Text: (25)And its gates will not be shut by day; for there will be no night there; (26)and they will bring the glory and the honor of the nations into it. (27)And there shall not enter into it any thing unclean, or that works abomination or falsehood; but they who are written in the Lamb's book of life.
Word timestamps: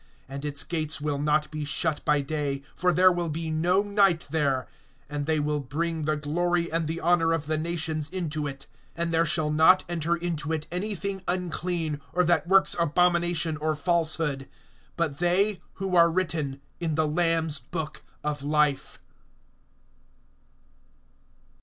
(25)And 0.31 0.45
its 0.45 0.63
gates 0.63 0.99
will 0.99 1.19
not 1.19 1.51
be 1.51 1.63
shut 1.63 2.03
by 2.03 2.21
day; 2.21 2.63
for 2.73 2.91
there 2.91 3.11
will 3.11 3.29
be 3.29 3.51
no 3.51 3.83
night 3.83 4.27
there; 4.31 4.67
(26)and 5.11 5.25
they 5.27 5.39
will 5.39 5.59
bring 5.59 6.05
the 6.05 6.17
glory 6.17 6.71
and 6.71 6.87
the 6.87 6.99
honor 6.99 7.31
of 7.33 7.45
the 7.45 7.55
nations 7.55 8.09
into 8.09 8.47
it. 8.47 8.65
(27)And 8.97 9.11
there 9.11 9.27
shall 9.27 9.51
not 9.51 9.83
enter 9.87 10.15
into 10.15 10.51
it 10.51 10.65
any 10.71 10.95
thing 10.95 11.21
unclean, 11.27 12.01
or 12.13 12.23
that 12.23 12.47
works 12.47 12.75
abomination 12.79 13.57
or 13.57 13.75
falsehood; 13.75 14.49
but 14.97 15.19
they 15.19 15.61
who 15.73 15.95
are 15.95 16.09
written 16.09 16.59
in 16.79 16.95
the 16.95 17.07
Lamb's 17.07 17.59
book 17.59 18.01
of 18.23 18.41
life. 18.41 18.97